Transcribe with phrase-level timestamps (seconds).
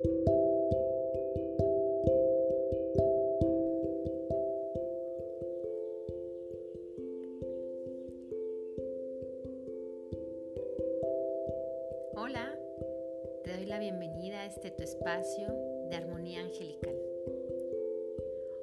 [0.00, 0.14] Hola,
[13.42, 15.48] te doy la bienvenida a este tu espacio
[15.90, 16.94] de armonía angelical.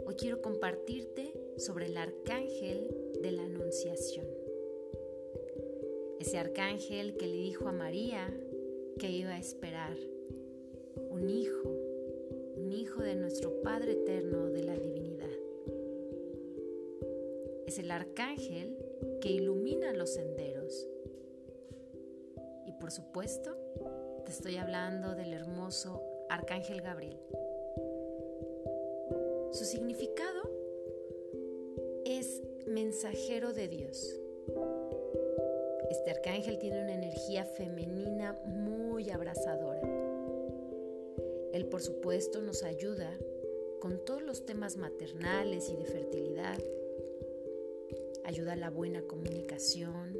[0.06, 4.28] Hoy quiero compartirte sobre el arcángel de la Anunciación.
[6.18, 8.34] Ese arcángel que le dijo a María
[8.98, 9.98] que iba a esperar
[11.16, 11.70] un hijo,
[12.57, 15.29] un hijo de nuestro Padre eterno de la divinidad.
[17.65, 18.78] Es el arcángel
[19.21, 20.86] que ilumina los senderos.
[22.65, 23.56] Y por supuesto,
[24.25, 27.18] te estoy hablando del hermoso arcángel Gabriel.
[29.51, 30.51] Su significado
[32.03, 34.20] es mensajero de Dios.
[35.89, 40.05] Este arcángel tiene una energía femenina muy abrazadora.
[41.55, 43.17] Él, por supuesto, nos ayuda
[43.80, 46.62] con todos los temas maternales y de fertilidad.
[48.25, 50.17] Ayuda a la buena comunicación.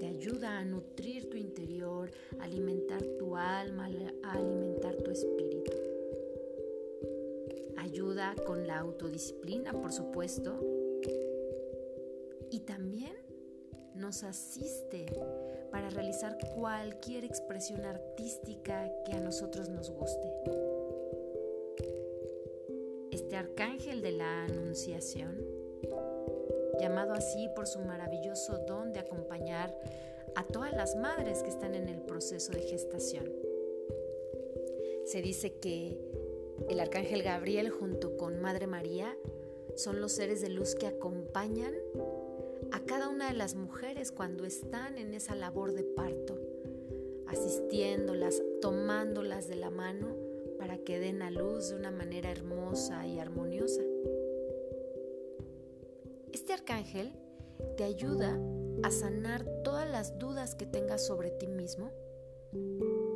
[0.00, 3.90] Te ayuda a nutrir tu interior, a alimentar tu alma,
[4.22, 5.72] a alimentar tu espíritu.
[7.76, 10.58] Ayuda con la autodisciplina, por supuesto.
[12.50, 13.12] Y también
[13.94, 15.06] nos asiste
[15.70, 20.28] para realizar cualquier expresión artística que a nosotros nos guste.
[23.10, 25.38] Este arcángel de la Anunciación,
[26.80, 29.76] llamado así por su maravilloso don de acompañar
[30.34, 33.30] a todas las madres que están en el proceso de gestación.
[35.04, 35.98] Se dice que
[36.68, 39.16] el arcángel Gabriel junto con Madre María
[39.76, 41.74] son los seres de luz que acompañan
[42.72, 46.38] a cada una de las mujeres cuando están en esa labor de parto,
[47.26, 50.16] asistiéndolas, tomándolas de la mano
[50.58, 53.82] para que den a luz de una manera hermosa y armoniosa.
[56.32, 57.12] Este arcángel
[57.76, 58.38] te ayuda
[58.82, 61.90] a sanar todas las dudas que tengas sobre ti mismo,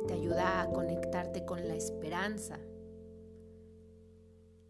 [0.07, 2.59] te ayuda a conectarte con la esperanza,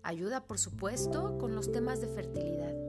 [0.02, 2.87] ayuda por supuesto con los temas de fertilidad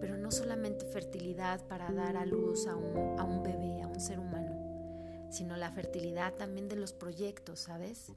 [0.00, 5.28] pero no solamente fertilidad para dar a luz a un, bebé, a un ser humano,
[5.30, 8.12] sino la fertilidad también de los proyectos, ¿sabes?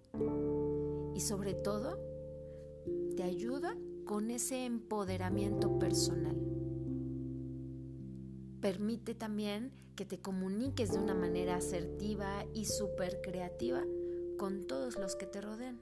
[1.13, 1.99] Y sobre todo,
[3.17, 6.37] te ayuda con ese empoderamiento personal.
[8.61, 13.83] Permite también que te comuniques de una manera asertiva y súper creativa
[14.37, 15.81] con todos los que te rodean.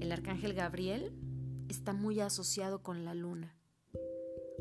[0.00, 1.12] El arcángel Gabriel
[1.68, 3.57] está muy asociado con la luna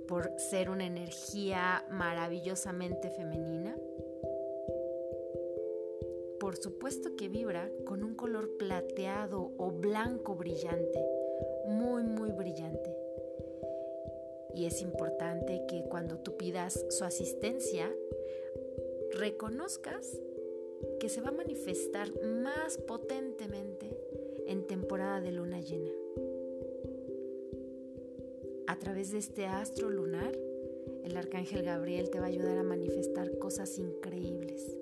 [0.07, 3.77] por ser una energía maravillosamente femenina?
[6.39, 11.05] Por supuesto que vibra con un color plateado o blanco brillante,
[11.65, 12.95] muy, muy brillante.
[14.55, 17.93] Y es importante que cuando tú pidas su asistencia,
[19.13, 20.19] reconozcas
[20.99, 23.89] que se va a manifestar más potentemente
[24.47, 25.91] en temporada de luna llena
[28.67, 30.37] a través de este astro lunar,
[31.05, 34.77] el arcángel Gabriel te va a ayudar a manifestar cosas increíbles.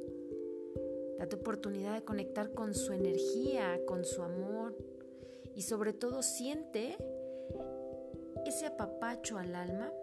[1.19, 4.75] Date oportunidad de conectar con su energía, con su amor
[5.53, 6.97] y sobre todo siente
[8.45, 9.93] ese apapacho al alma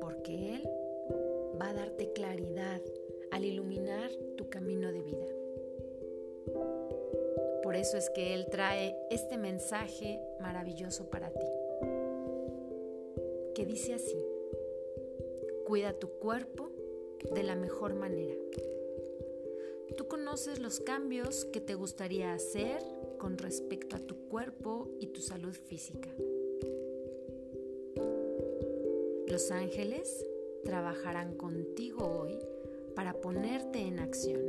[0.00, 0.68] porque Él
[1.60, 2.80] va a darte claridad
[3.30, 5.26] al iluminar tu camino de vida.
[7.62, 11.59] Por eso es que Él trae este mensaje maravilloso para ti
[13.54, 14.16] que dice así,
[15.66, 16.70] cuida tu cuerpo
[17.34, 18.34] de la mejor manera.
[19.96, 22.82] Tú conoces los cambios que te gustaría hacer
[23.18, 26.08] con respecto a tu cuerpo y tu salud física.
[29.26, 30.26] Los ángeles
[30.64, 32.38] trabajarán contigo hoy
[32.94, 34.40] para ponerte en acción.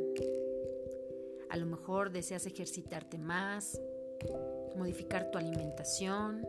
[1.49, 3.81] A lo mejor deseas ejercitarte más,
[4.75, 6.47] modificar tu alimentación,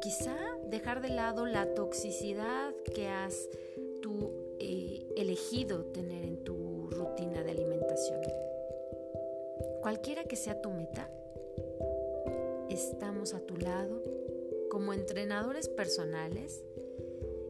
[0.00, 0.36] quizá
[0.68, 3.48] dejar de lado la toxicidad que has
[4.00, 8.20] tú eh, elegido tener en tu rutina de alimentación.
[9.80, 11.10] Cualquiera que sea tu meta,
[12.68, 14.02] estamos a tu lado
[14.70, 16.62] como entrenadores personales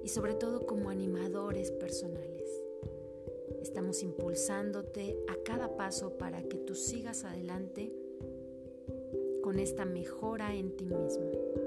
[0.04, 2.62] y sobre todo como animadores personales.
[3.60, 7.92] Estamos impulsándote a cada paso para que tú sigas adelante
[9.42, 11.65] con esta mejora en ti mismo.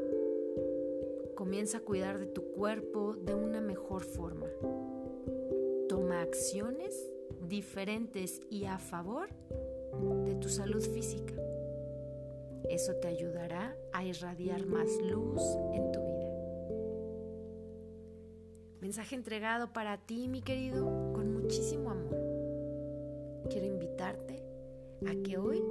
[1.49, 4.45] Comienza a cuidar de tu cuerpo de una mejor forma.
[5.89, 7.09] Toma acciones
[7.41, 9.29] diferentes y a favor
[10.25, 11.33] de tu salud física.
[12.69, 15.41] Eso te ayudará a irradiar más luz
[15.73, 16.29] en tu vida.
[18.79, 23.47] Mensaje entregado para ti, mi querido, con muchísimo amor.
[23.49, 24.43] Quiero invitarte
[25.07, 25.63] a que hoy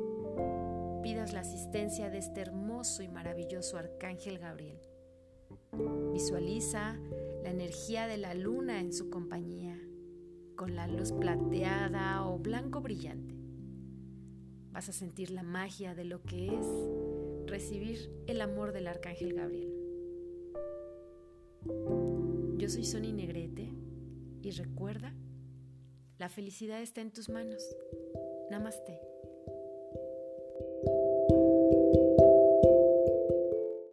[1.05, 4.88] pidas la asistencia de este hermoso y maravilloso Arcángel Gabriel.
[6.13, 6.99] Visualiza
[7.43, 9.79] la energía de la luna en su compañía,
[10.57, 13.37] con la luz plateada o blanco brillante.
[14.73, 16.67] Vas a sentir la magia de lo que es
[17.47, 19.75] recibir el amor del Arcángel Gabriel.
[22.59, 23.73] Yo soy Sony Negrete
[24.43, 25.15] y recuerda,
[26.19, 27.63] la felicidad está en tus manos.
[28.51, 29.08] Namaste.